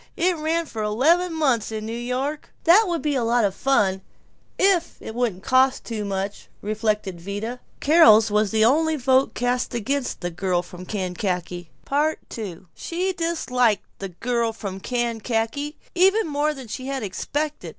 It 0.17 0.35
ran 0.35 0.65
for 0.65 0.81
eleven 0.81 1.31
months 1.31 1.71
in 1.71 1.85
New 1.85 1.91
York!" 1.95 2.51
"That 2.63 2.85
would 2.87 3.03
be 3.03 3.19
lots 3.19 3.45
of 3.45 3.53
fun, 3.53 4.01
if 4.57 4.95
it 4.99 5.13
wouldn't 5.13 5.43
cost 5.43 5.83
too 5.83 6.05
much," 6.05 6.47
reflected 6.63 7.21
Vida. 7.21 7.59
Carol's 7.81 8.31
was 8.31 8.49
the 8.49 8.65
only 8.65 8.95
vote 8.95 9.35
cast 9.35 9.75
against 9.75 10.21
"The 10.21 10.31
Girl 10.31 10.63
from 10.63 10.87
Kankakee." 10.87 11.69
II 12.39 12.61
She 12.73 13.13
disliked 13.13 13.85
"The 13.99 14.09
Girl 14.09 14.53
from 14.53 14.79
Kankakee" 14.79 15.77
even 15.93 16.25
more 16.27 16.55
than 16.55 16.67
she 16.67 16.87
had 16.87 17.03
expected. 17.03 17.69